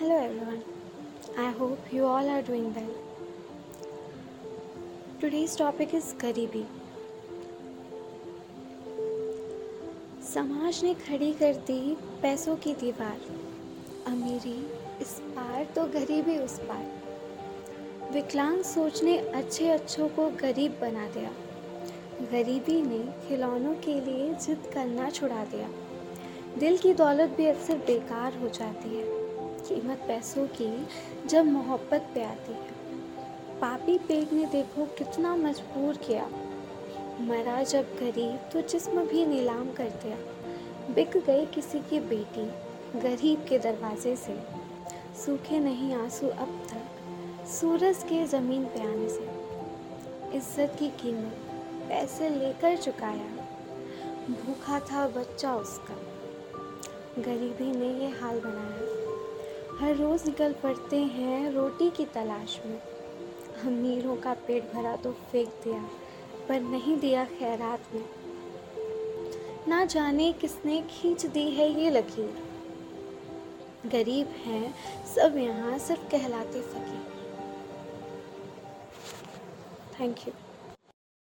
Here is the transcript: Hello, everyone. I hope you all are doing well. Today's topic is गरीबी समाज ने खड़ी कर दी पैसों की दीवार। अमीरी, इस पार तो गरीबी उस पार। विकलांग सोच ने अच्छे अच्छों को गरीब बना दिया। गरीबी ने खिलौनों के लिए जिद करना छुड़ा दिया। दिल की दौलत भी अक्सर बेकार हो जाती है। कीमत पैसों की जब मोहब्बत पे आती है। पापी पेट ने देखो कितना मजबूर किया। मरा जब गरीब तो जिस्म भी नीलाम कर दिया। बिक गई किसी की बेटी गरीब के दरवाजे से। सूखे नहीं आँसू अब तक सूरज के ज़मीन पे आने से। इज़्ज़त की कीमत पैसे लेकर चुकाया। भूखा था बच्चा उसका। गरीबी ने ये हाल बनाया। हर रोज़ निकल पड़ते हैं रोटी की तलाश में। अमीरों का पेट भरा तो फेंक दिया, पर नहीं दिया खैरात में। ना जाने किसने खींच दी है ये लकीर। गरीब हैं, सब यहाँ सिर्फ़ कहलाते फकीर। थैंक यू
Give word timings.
Hello, 0.00 0.16
everyone. 0.16 0.62
I 1.38 1.50
hope 1.50 1.92
you 1.92 2.06
all 2.06 2.28
are 2.28 2.42
doing 2.42 2.66
well. 2.74 2.90
Today's 5.22 5.56
topic 5.56 5.94
is 5.94 6.12
गरीबी 6.20 6.64
समाज 10.22 10.84
ने 10.84 10.94
खड़ी 10.94 11.32
कर 11.32 11.54
दी 11.54 11.96
पैसों 12.22 12.56
की 12.56 12.74
दीवार। 12.74 13.20
अमीरी, 14.06 14.66
इस 15.00 15.20
पार 15.20 15.64
तो 15.64 15.84
गरीबी 15.84 16.38
उस 16.38 16.58
पार। 16.58 16.86
विकलांग 18.12 18.62
सोच 18.62 19.02
ने 19.02 19.18
अच्छे 19.18 19.68
अच्छों 19.68 20.08
को 20.08 20.30
गरीब 20.30 20.78
बना 20.80 21.08
दिया। 21.08 21.32
गरीबी 22.32 22.82
ने 22.82 23.28
खिलौनों 23.28 23.74
के 23.74 24.00
लिए 24.00 24.34
जिद 24.34 24.70
करना 24.74 25.10
छुड़ा 25.10 25.44
दिया। 25.44 25.68
दिल 26.58 26.78
की 26.78 26.94
दौलत 26.94 27.30
भी 27.30 27.46
अक्सर 27.46 27.78
बेकार 27.78 28.38
हो 28.38 28.48
जाती 28.48 28.96
है। 28.96 29.17
कीमत 29.68 30.04
पैसों 30.08 30.46
की 30.52 30.70
जब 31.28 31.46
मोहब्बत 31.46 32.10
पे 32.14 32.24
आती 32.24 32.52
है। 32.52 32.76
पापी 33.60 33.96
पेट 33.98 34.32
ने 34.32 34.44
देखो 34.46 34.84
कितना 34.98 35.34
मजबूर 35.36 35.96
किया। 35.96 36.28
मरा 37.20 37.62
जब 37.62 37.96
गरीब 38.00 38.48
तो 38.52 38.60
जिस्म 38.62 39.04
भी 39.06 39.24
नीलाम 39.26 39.72
कर 39.72 39.88
दिया। 40.04 40.16
बिक 40.94 41.16
गई 41.26 41.46
किसी 41.46 41.78
की 41.80 42.00
बेटी 42.00 42.44
गरीब 43.00 43.44
के 43.48 43.58
दरवाजे 43.58 44.14
से। 44.16 44.38
सूखे 45.16 45.58
नहीं 45.58 45.94
आँसू 45.94 46.28
अब 46.28 46.60
तक 46.70 47.46
सूरज 47.50 48.02
के 48.02 48.24
ज़मीन 48.26 48.64
पे 48.64 48.80
आने 48.82 49.08
से। 49.08 50.36
इज़्ज़त 50.36 50.76
की 50.78 50.88
कीमत 51.02 51.34
पैसे 51.88 52.28
लेकर 52.28 52.76
चुकाया। 52.76 53.28
भूखा 54.30 54.78
था 54.80 55.06
बच्चा 55.08 55.54
उसका। 55.54 55.94
गरीबी 57.22 57.70
ने 57.72 57.92
ये 58.00 58.08
हाल 58.20 58.40
बनाया। 58.40 58.96
हर 59.80 59.94
रोज़ 59.96 60.24
निकल 60.26 60.52
पड़ते 60.52 60.96
हैं 60.96 61.50
रोटी 61.52 61.88
की 61.90 62.04
तलाश 62.04 62.58
में। 62.66 62.78
अमीरों 63.64 64.16
का 64.16 64.32
पेट 64.46 64.72
भरा 64.72 64.94
तो 64.96 65.12
फेंक 65.32 65.48
दिया, 65.64 65.82
पर 66.48 66.60
नहीं 66.60 66.96
दिया 66.98 67.24
खैरात 67.24 67.94
में। 67.94 68.04
ना 69.68 69.84
जाने 69.84 70.32
किसने 70.32 70.80
खींच 70.90 71.26
दी 71.26 71.48
है 71.50 71.68
ये 71.72 71.90
लकीर। 71.90 72.42
गरीब 73.86 74.34
हैं, 74.44 74.74
सब 75.06 75.36
यहाँ 75.36 75.78
सिर्फ़ 75.78 76.10
कहलाते 76.10 76.60
फकीर। 76.62 77.06
थैंक 80.00 80.26
यू 80.28 80.32